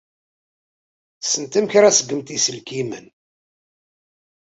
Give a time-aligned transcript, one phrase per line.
[1.23, 3.05] Ssnent amek ad ṣeggment iselkimen.